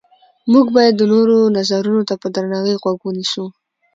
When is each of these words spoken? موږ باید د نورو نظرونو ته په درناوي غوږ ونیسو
موږ 0.51 0.65
باید 0.75 0.93
د 0.97 1.01
نورو 1.13 1.37
نظرونو 1.57 2.01
ته 2.09 2.15
په 2.21 2.27
درناوي 2.35 2.75
غوږ 2.81 2.99
ونیسو 3.03 3.45